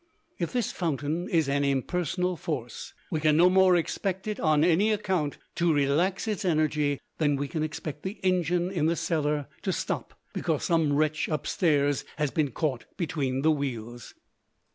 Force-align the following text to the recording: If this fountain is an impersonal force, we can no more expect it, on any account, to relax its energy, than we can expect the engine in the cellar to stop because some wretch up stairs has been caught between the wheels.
If 0.39 0.51
this 0.51 0.71
fountain 0.71 1.29
is 1.29 1.47
an 1.47 1.63
impersonal 1.63 2.35
force, 2.35 2.95
we 3.11 3.19
can 3.19 3.37
no 3.37 3.51
more 3.51 3.75
expect 3.75 4.25
it, 4.25 4.39
on 4.39 4.63
any 4.63 4.91
account, 4.91 5.37
to 5.57 5.71
relax 5.71 6.27
its 6.27 6.43
energy, 6.43 6.99
than 7.19 7.35
we 7.35 7.47
can 7.47 7.61
expect 7.61 8.01
the 8.01 8.17
engine 8.23 8.71
in 8.71 8.87
the 8.87 8.95
cellar 8.95 9.45
to 9.61 9.71
stop 9.71 10.15
because 10.33 10.63
some 10.63 10.93
wretch 10.93 11.29
up 11.29 11.45
stairs 11.45 12.03
has 12.15 12.31
been 12.31 12.49
caught 12.49 12.85
between 12.97 13.43
the 13.43 13.51
wheels. 13.51 14.15